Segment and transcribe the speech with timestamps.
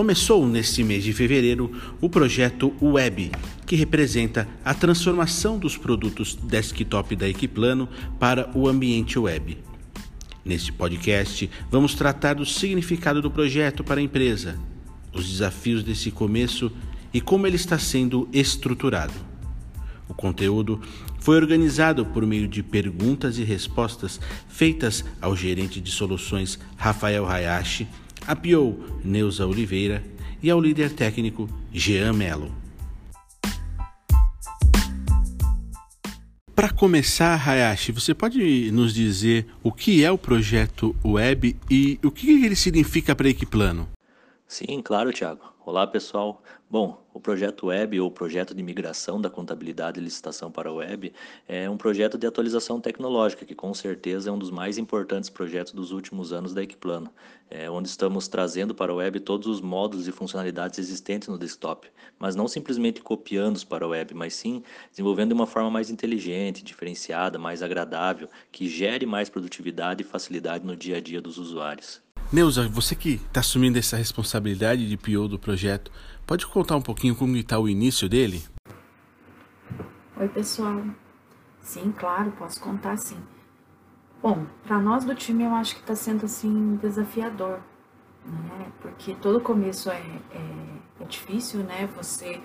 [0.00, 1.70] Começou neste mês de fevereiro
[2.00, 3.32] o projeto Web,
[3.66, 7.86] que representa a transformação dos produtos desktop da Equiplano
[8.18, 9.58] para o ambiente web.
[10.42, 14.58] Neste podcast, vamos tratar do significado do projeto para a empresa,
[15.12, 16.72] os desafios desse começo
[17.12, 19.12] e como ele está sendo estruturado.
[20.08, 20.80] O conteúdo
[21.18, 27.86] foi organizado por meio de perguntas e respostas feitas ao gerente de soluções Rafael Hayashi,
[28.26, 30.02] a PO Neuza Oliveira
[30.42, 32.60] e ao líder técnico Jean Mello.
[36.54, 42.10] Para começar, Hayashi, você pode nos dizer o que é o projeto Web e o
[42.10, 43.88] que ele significa para a Equiplano?
[44.46, 45.40] Sim, claro, Tiago.
[45.64, 46.42] Olá, pessoal.
[46.68, 51.12] Bom, o projeto Web, ou projeto de migração da contabilidade e licitação para a web,
[51.46, 55.74] é um projeto de atualização tecnológica que, com certeza, é um dos mais importantes projetos
[55.74, 57.12] dos últimos anos da Equiplano,
[57.50, 61.88] é, onde estamos trazendo para a web todos os módulos e funcionalidades existentes no desktop,
[62.18, 66.64] mas não simplesmente copiando-os para a web, mas sim desenvolvendo de uma forma mais inteligente,
[66.64, 72.00] diferenciada, mais agradável, que gere mais produtividade e facilidade no dia a dia dos usuários.
[72.32, 75.90] Neuza, você que está assumindo essa responsabilidade de PO do projeto,
[76.24, 78.44] pode contar um pouquinho como está o início dele?
[80.16, 80.80] Oi, pessoal.
[81.60, 83.16] Sim, claro, posso contar sim.
[84.22, 87.58] Bom, para nós do time eu acho que está sendo assim desafiador,
[88.24, 88.70] né?
[88.80, 91.88] Porque todo começo é, é, é difícil, né?
[91.96, 92.40] Você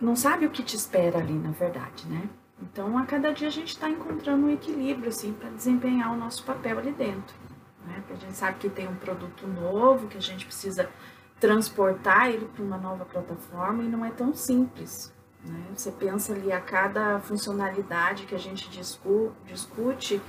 [0.00, 2.30] não sabe o que te espera ali, na verdade, né?
[2.62, 6.42] Então, a cada dia a gente está encontrando um equilíbrio, assim, para desempenhar o nosso
[6.44, 7.44] papel ali dentro
[7.86, 8.02] né?
[8.10, 10.88] A gente sabe que tem um produto novo, que a gente precisa
[11.40, 15.12] transportar ele para uma nova plataforma e não é tão simples.
[15.44, 15.66] Né?
[15.74, 20.20] Você pensa ali a cada funcionalidade que a gente discu discute,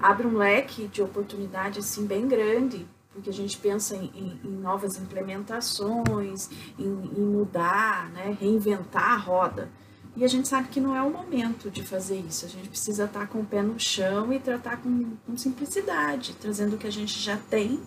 [0.00, 4.56] abre um leque de oportunidade assim bem grande, porque a gente pensa em, em, em
[4.56, 6.48] novas implementações,
[6.78, 8.36] em, em mudar, né?
[8.40, 9.68] reinventar a roda.
[10.16, 12.44] E a gente sabe que não é o momento de fazer isso.
[12.44, 16.74] A gente precisa estar com o pé no chão e tratar com, com simplicidade, trazendo
[16.74, 17.80] o que a gente já tem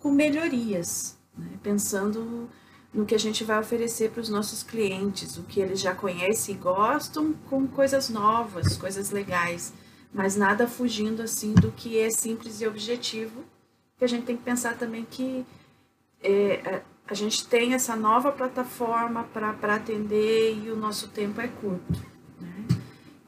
[0.00, 1.50] com melhorias, né?
[1.62, 2.48] pensando
[2.92, 6.54] no que a gente vai oferecer para os nossos clientes, o que eles já conhecem
[6.54, 9.72] e gostam, com coisas novas, coisas legais,
[10.14, 13.44] mas nada fugindo assim do que é simples e objetivo.
[13.98, 15.44] Que a gente tem que pensar também que
[16.22, 22.04] é, a gente tem essa nova plataforma para atender e o nosso tempo é curto.
[22.40, 22.78] Né?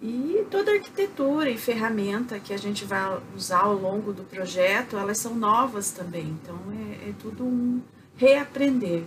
[0.03, 4.97] E toda a arquitetura e ferramenta que a gente vai usar ao longo do projeto,
[4.97, 6.27] elas são novas também.
[6.43, 7.81] Então é, é tudo um
[8.17, 9.05] reaprender.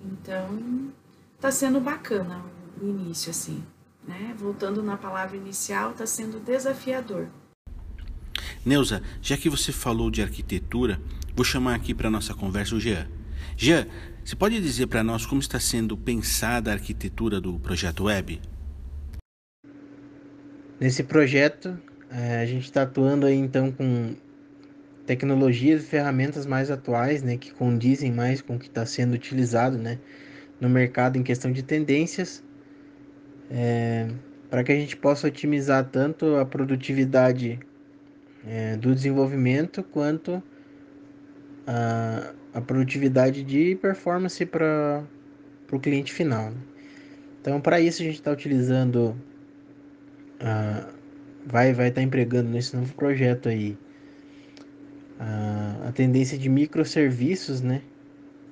[0.00, 0.90] Então
[1.36, 2.42] está sendo bacana
[2.80, 3.64] o início assim.
[4.06, 4.34] Né?
[4.36, 7.28] Voltando na palavra inicial, está sendo desafiador.
[8.66, 11.00] Neuza, já que você falou de arquitetura,
[11.34, 13.08] vou chamar aqui para nossa conversa o Jean.
[13.62, 13.86] Jean,
[14.24, 18.40] você pode dizer para nós como está sendo pensada a arquitetura do projeto Web?
[20.80, 21.78] Nesse projeto,
[22.10, 24.16] eh, a gente está atuando aí então com
[25.04, 29.76] tecnologias e ferramentas mais atuais, né, que condizem mais com o que está sendo utilizado,
[29.76, 29.98] né,
[30.58, 32.42] no mercado em questão de tendências,
[33.50, 34.08] é,
[34.48, 37.60] para que a gente possa otimizar tanto a produtividade
[38.46, 40.42] é, do desenvolvimento quanto
[41.66, 45.04] a, a produtividade de performance para
[45.70, 46.50] o cliente final.
[46.50, 46.56] Né?
[47.40, 49.16] Então, para isso, a gente está utilizando,
[50.40, 50.92] uh,
[51.46, 53.78] vai vai estar tá empregando nesse novo projeto aí
[55.18, 57.82] uh, a tendência de microserviços, né?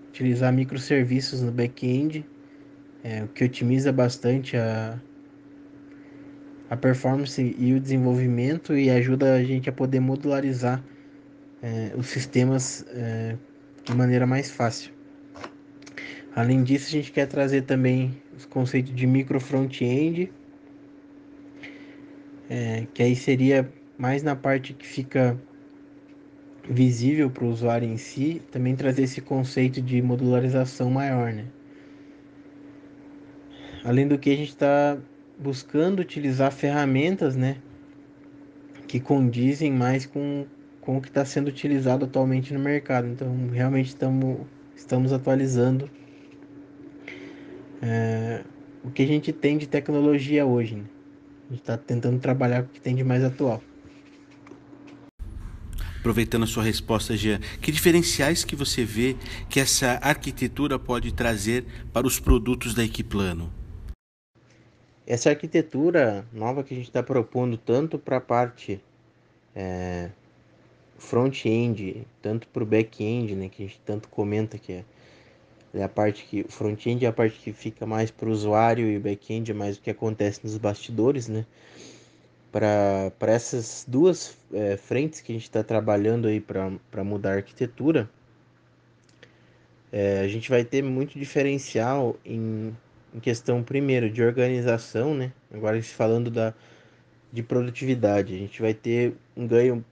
[0.08, 2.24] Utilizar microserviços no back-end,
[3.04, 4.98] é, o que otimiza bastante a,
[6.68, 10.82] a performance e o desenvolvimento e ajuda a gente a poder modularizar
[11.62, 13.36] é, os sistemas é,
[13.84, 14.92] de maneira mais fácil.
[16.34, 20.32] Além disso, a gente quer trazer também os conceitos de micro front-end,
[22.48, 25.36] é, que aí seria mais na parte que fica
[26.68, 31.46] visível para o usuário em si, também trazer esse conceito de modularização maior, né?
[33.84, 34.98] Além do que a gente está
[35.38, 37.56] buscando utilizar ferramentas, né,
[38.86, 40.46] que condizem mais com
[40.88, 43.06] com o que está sendo utilizado atualmente no mercado.
[43.08, 44.38] Então, realmente estamos,
[44.74, 45.90] estamos atualizando
[47.82, 48.42] é,
[48.82, 50.76] o que a gente tem de tecnologia hoje.
[50.76, 50.84] Né?
[51.44, 53.62] A gente está tentando trabalhar com o que tem de mais atual.
[55.98, 59.14] Aproveitando a sua resposta, Jean, que diferenciais que você vê
[59.50, 63.52] que essa arquitetura pode trazer para os produtos da Equiplano?
[65.06, 68.80] Essa arquitetura nova que a gente está propondo tanto para a parte
[69.54, 70.12] é,
[71.08, 74.84] front-end, tanto para o back-end, né, que a gente tanto comenta que é
[75.74, 78.86] É a parte que o front-end é a parte que fica mais para o usuário
[78.90, 81.44] e o back-end é mais o que acontece nos bastidores, né?
[82.50, 88.08] Para essas duas é, frentes que a gente está trabalhando aí para mudar a arquitetura,
[89.92, 92.74] é, a gente vai ter muito diferencial em,
[93.14, 95.32] em questão, primeiro, de organização, né?
[95.52, 96.54] Agora falando da,
[97.32, 99.84] de produtividade, a gente vai ter um ganho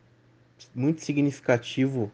[0.75, 2.11] muito significativo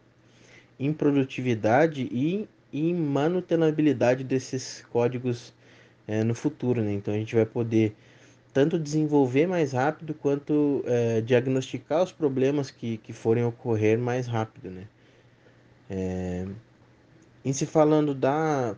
[0.79, 5.53] em produtividade e em manutenabilidade desses códigos
[6.07, 6.93] é, no futuro, né?
[6.93, 7.95] Então a gente vai poder
[8.53, 14.69] tanto desenvolver mais rápido quanto é, diagnosticar os problemas que, que forem ocorrer mais rápido,
[14.69, 14.87] né?
[15.89, 16.45] É,
[17.45, 18.75] em se falando da,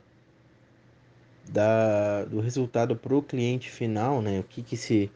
[1.50, 4.40] da do resultado para o cliente final, né?
[4.40, 5.12] O que que se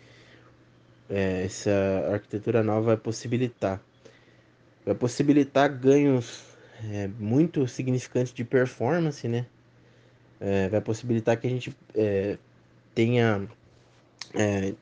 [1.10, 1.72] é, essa
[2.12, 3.82] arquitetura nova vai possibilitar?
[4.90, 6.42] Vai possibilitar ganhos
[6.92, 9.46] é, muito significantes de performance, né?
[10.40, 12.40] É, vai possibilitar que a gente é,
[12.96, 13.48] tenha
[14.34, 14.74] é,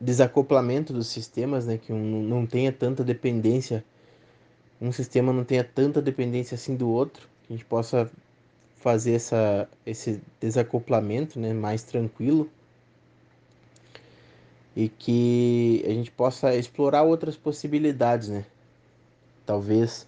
[0.00, 3.84] desacoplamento dos sistemas, né, que um não tenha tanta dependência,
[4.80, 8.10] um sistema não tenha tanta dependência assim do outro, que a gente possa
[8.76, 12.50] fazer essa, esse desacoplamento né, mais tranquilo
[14.74, 18.46] e que a gente possa explorar outras possibilidades, né?
[19.44, 20.06] Talvez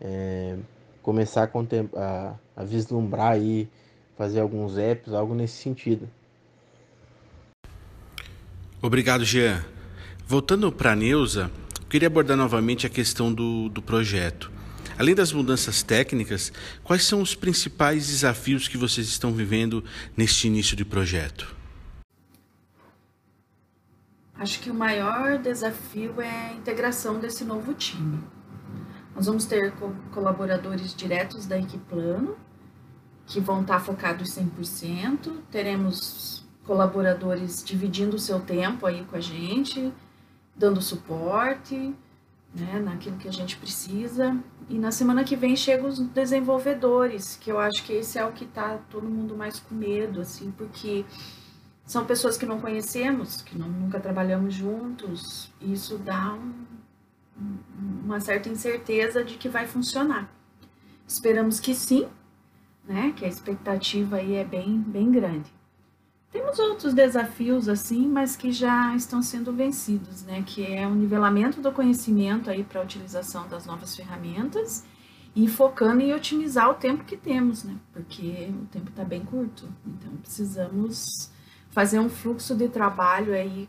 [0.00, 0.56] é,
[1.02, 3.68] começar a, a, a vislumbrar aí,
[4.16, 6.08] fazer alguns apps, algo nesse sentido.
[8.80, 9.64] Obrigado, Jean.
[10.26, 11.50] Voltando para a Neuza,
[11.80, 14.52] eu queria abordar novamente a questão do, do projeto.
[14.98, 16.52] Além das mudanças técnicas,
[16.82, 19.84] quais são os principais desafios que vocês estão vivendo
[20.16, 21.56] neste início de projeto?
[24.34, 28.20] Acho que o maior desafio é a integração desse novo time.
[29.18, 32.36] Nós vamos ter co colaboradores diretos da Equiplano,
[33.26, 35.38] que vão estar focados 100%.
[35.50, 39.92] Teremos colaboradores dividindo o seu tempo aí com a gente,
[40.54, 41.92] dando suporte,
[42.54, 44.38] né, naquilo que a gente precisa.
[44.68, 48.30] E na semana que vem chegam os desenvolvedores, que eu acho que esse é o
[48.30, 51.04] que tá todo mundo mais com medo, assim, porque
[51.84, 56.77] são pessoas que não conhecemos, que não, nunca trabalhamos juntos, e isso dá um,
[58.04, 60.32] uma certa incerteza de que vai funcionar.
[61.06, 62.06] Esperamos que sim,
[62.84, 65.58] né, que a expectativa aí é bem, bem grande.
[66.30, 70.42] Temos outros desafios assim, mas que já estão sendo vencidos, né?
[70.46, 74.84] Que é o nivelamento do conhecimento aí para a utilização das novas ferramentas
[75.34, 77.76] e focando em otimizar o tempo que temos, né?
[77.94, 81.30] Porque o tempo está bem curto, então precisamos
[81.70, 83.68] fazer um fluxo de trabalho aí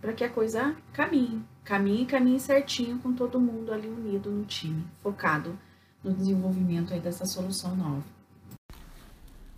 [0.00, 4.84] para que a coisa caminhe, caminhe, caminhe certinho com todo mundo ali unido no time,
[5.02, 5.58] focado
[6.02, 8.02] no desenvolvimento aí dessa solução nova.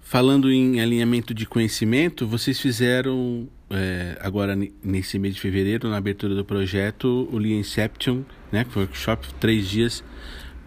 [0.00, 6.34] Falando em alinhamento de conhecimento, vocês fizeram é, agora nesse mês de fevereiro, na abertura
[6.34, 10.04] do projeto, o Lean Inception, né, workshop, três dias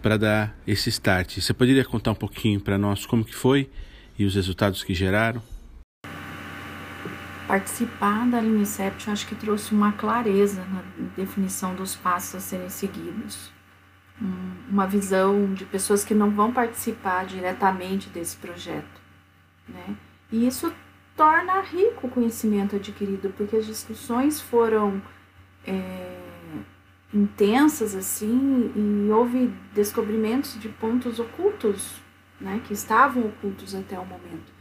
[0.02, 1.38] para dar esse start.
[1.38, 3.70] Você poderia contar um pouquinho para nós como que foi
[4.18, 5.42] e os resultados que geraram?
[7.46, 10.82] Participar da Lean Inception acho que trouxe uma clareza na
[11.16, 13.50] definição dos passos a serem seguidos.
[14.68, 19.06] Uma visão de pessoas que não vão participar diretamente desse projeto
[19.68, 19.96] né?
[20.30, 20.72] E isso
[21.16, 25.00] torna rico o conhecimento adquirido, porque as discussões foram
[25.66, 26.18] é,
[27.12, 31.96] intensas assim e houve descobrimentos de pontos ocultos,
[32.40, 34.52] né, que estavam ocultos até o momento,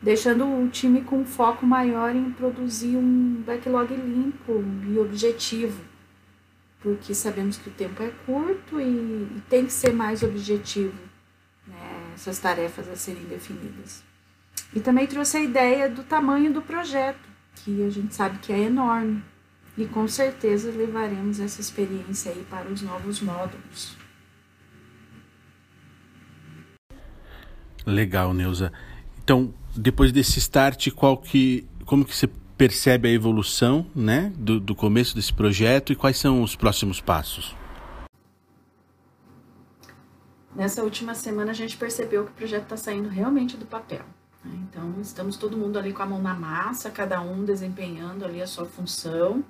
[0.00, 5.82] deixando o time com foco maior em produzir um backlog limpo e objetivo,
[6.80, 10.98] porque sabemos que o tempo é curto e, e tem que ser mais objetivo
[11.66, 14.02] né, essas tarefas a serem definidas.
[14.74, 18.60] E também trouxe a ideia do tamanho do projeto, que a gente sabe que é
[18.60, 19.22] enorme.
[19.76, 23.96] E com certeza levaremos essa experiência aí para os novos módulos.
[27.86, 28.72] Legal, Neuza.
[29.22, 34.74] Então, depois desse start, qual que, como que você percebe a evolução, né, do, do
[34.74, 37.56] começo desse projeto e quais são os próximos passos?
[40.54, 44.04] Nessa última semana a gente percebeu que o projeto está saindo realmente do papel.
[44.44, 44.52] Né?
[44.68, 48.46] Então, estamos todo mundo ali com a mão na massa, cada um desempenhando ali a
[48.46, 49.44] sua função.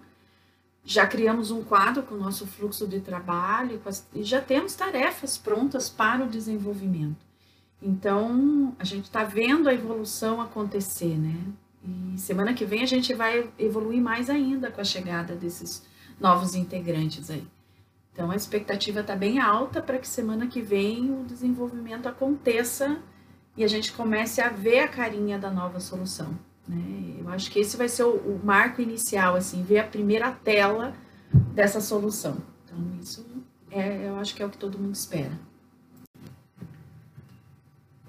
[0.85, 3.81] Já criamos um quadro com o nosso fluxo de trabalho
[4.15, 7.30] e já temos tarefas prontas para o desenvolvimento.
[7.83, 11.35] Então, a gente está vendo a evolução acontecer, né?
[11.83, 15.83] E semana que vem a gente vai evoluir mais ainda com a chegada desses
[16.21, 17.47] novos integrantes aí.
[18.13, 22.99] Então, a expectativa está bem alta para que semana que vem o desenvolvimento aconteça
[23.57, 26.39] e a gente comece a ver a carinha da nova solução.
[26.69, 27.17] Né?
[27.19, 30.95] Eu acho que esse vai ser o, o marco inicial, assim, ver a primeira tela
[31.55, 32.37] dessa solução.
[32.65, 33.25] Então, isso
[33.71, 35.33] é, eu acho que é o que todo mundo espera.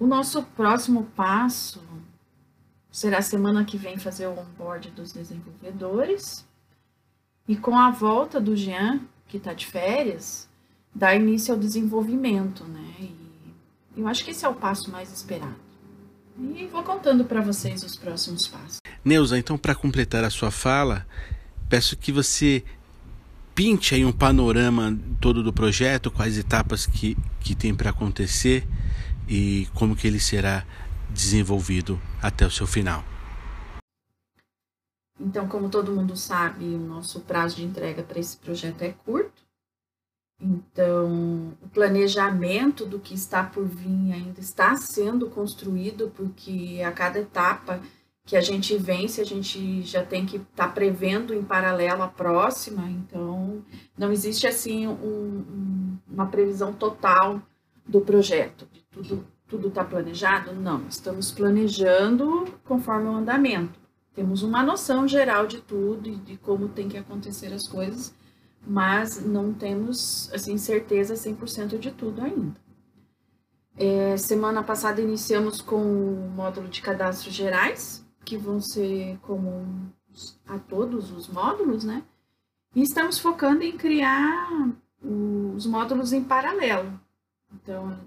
[0.01, 1.79] O nosso próximo passo
[2.91, 6.43] será semana que vem fazer o onboard dos desenvolvedores.
[7.47, 10.49] E com a volta do Jean, que está de férias,
[10.91, 12.95] dar início ao desenvolvimento, né?
[12.99, 13.15] E
[13.95, 15.53] eu acho que esse é o passo mais esperado.
[16.55, 18.79] E vou contando para vocês os próximos passos.
[19.05, 21.05] Neuza, então para completar a sua fala,
[21.69, 22.63] peço que você
[23.53, 28.67] pinte aí um panorama todo do projeto, quais etapas que, que tem para acontecer
[29.31, 30.65] e como que ele será
[31.09, 33.01] desenvolvido até o seu final.
[35.17, 39.41] Então, como todo mundo sabe, o nosso prazo de entrega para esse projeto é curto.
[40.41, 47.19] Então, o planejamento do que está por vir ainda está sendo construído, porque a cada
[47.19, 47.79] etapa
[48.25, 52.07] que a gente vence, a gente já tem que estar tá prevendo em paralelo a
[52.07, 52.89] próxima.
[52.89, 53.63] Então,
[53.97, 57.41] não existe assim um, um, uma previsão total
[57.87, 60.53] do projeto, tudo tudo está planejado?
[60.53, 63.77] Não, estamos planejando conforme o andamento.
[64.15, 68.13] Temos uma noção geral de tudo e de como tem que acontecer as coisas,
[68.65, 72.55] mas não temos assim certeza 100% de tudo ainda.
[73.75, 80.59] É, semana passada iniciamos com o módulo de cadastros gerais, que vão ser comuns a
[80.59, 82.03] todos os módulos, né?
[82.73, 84.47] E estamos focando em criar
[85.01, 86.97] os módulos em paralelo.
[87.53, 87.97] Então,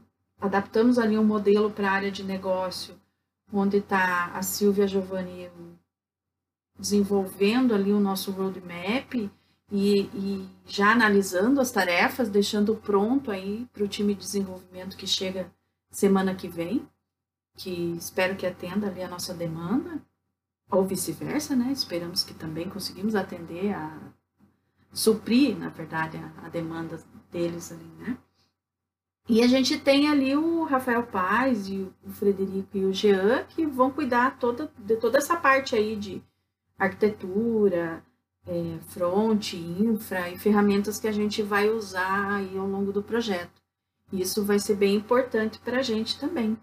[0.45, 3.01] adaptamos ali um modelo para a área de negócio,
[3.51, 5.51] onde está a Silvia Giovanni
[6.79, 13.85] desenvolvendo ali o nosso roadmap e, e já analisando as tarefas, deixando pronto aí para
[13.85, 15.51] o time de desenvolvimento que chega
[15.91, 16.87] semana que vem,
[17.57, 20.03] que espero que atenda ali a nossa demanda,
[20.71, 21.73] ou vice-versa, né?
[21.73, 24.13] Esperamos que também conseguimos atender a
[24.93, 28.19] suprir, na verdade, a, a demanda deles ali, né?
[29.27, 33.65] E a gente tem ali o Rafael Paz e o Frederico e o Jean que
[33.65, 36.23] vão cuidar toda, de toda essa parte aí de
[36.79, 38.05] arquitetura,
[38.47, 43.63] é, front, infra e ferramentas que a gente vai usar aí ao longo do projeto.
[44.13, 46.59] Isso vai ser bem importante para a gente também.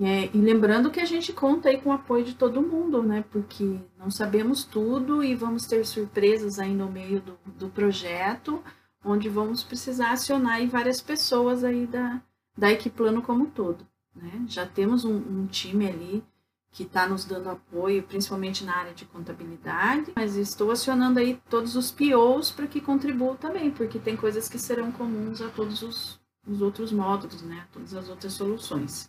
[0.00, 3.24] É, e lembrando que a gente conta aí com o apoio de todo mundo, né?
[3.30, 8.62] Porque não sabemos tudo e vamos ter surpresas aí no meio do, do projeto
[9.04, 12.22] onde vamos precisar acionar várias pessoas aí da,
[12.56, 13.86] da Equiplano como um todo.
[14.14, 14.44] Né?
[14.48, 16.24] Já temos um, um time ali
[16.70, 21.76] que está nos dando apoio, principalmente na área de contabilidade, mas estou acionando aí todos
[21.76, 26.20] os POs para que contribuam também, porque tem coisas que serão comuns a todos os,
[26.44, 27.64] os outros módulos, né?
[27.72, 29.08] todas as outras soluções.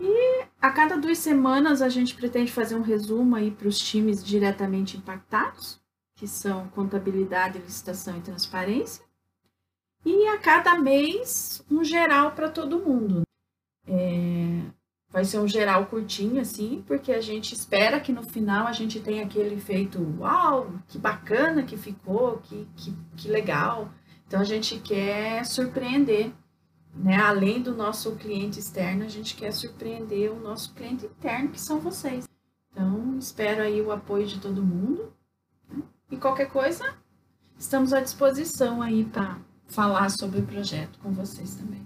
[0.00, 4.24] E a cada duas semanas a gente pretende fazer um resumo aí para os times
[4.24, 5.78] diretamente impactados,
[6.18, 9.04] que são contabilidade, licitação e transparência.
[10.04, 13.22] E a cada mês, um geral para todo mundo.
[13.86, 14.62] É,
[15.08, 18.98] vai ser um geral curtinho, assim, porque a gente espera que no final a gente
[18.98, 23.88] tenha aquele efeito, uau, que bacana que ficou, que, que, que legal.
[24.26, 26.32] Então a gente quer surpreender,
[26.92, 27.16] né?
[27.16, 31.78] Além do nosso cliente externo, a gente quer surpreender o nosso cliente interno, que são
[31.78, 32.28] vocês.
[32.72, 35.16] Então, espero aí o apoio de todo mundo.
[36.10, 36.94] E qualquer coisa,
[37.58, 41.82] estamos à disposição aí para falar sobre o projeto com vocês também.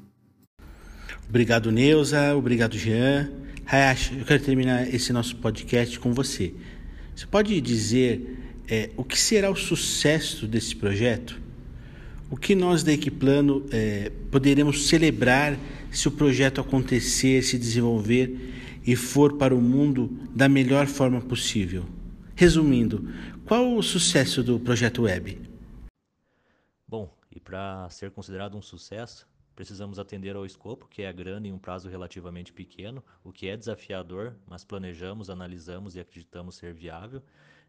[1.28, 2.36] Obrigado, Neuza.
[2.36, 3.32] Obrigado, Jean.
[3.66, 6.54] Hayashi, eu quero terminar esse nosso podcast com você.
[7.16, 8.38] Você pode dizer
[8.68, 11.40] é, o que será o sucesso desse projeto?
[12.30, 15.58] O que nós da Equiplano é, poderemos celebrar
[15.90, 18.52] se o projeto acontecer, se desenvolver
[18.86, 21.84] e for para o mundo da melhor forma possível?
[22.34, 23.08] Resumindo,
[23.46, 25.40] qual o sucesso do projeto Web?
[26.86, 31.52] Bom, e para ser considerado um sucesso, precisamos atender ao escopo, que é grande em
[31.52, 37.22] um prazo relativamente pequeno, o que é desafiador, mas planejamos, analisamos e acreditamos ser viável.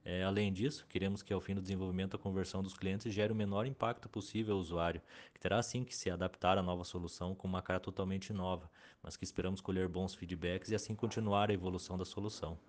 [0.06, 3.36] É, além disso, queremos que ao fim do desenvolvimento a conversão dos clientes gere o
[3.36, 5.02] menor impacto possível ao usuário,
[5.34, 8.70] que terá sim que se adaptar à nova solução com uma cara totalmente nova,
[9.02, 12.60] mas que esperamos colher bons feedbacks e assim continuar a evolução da solução.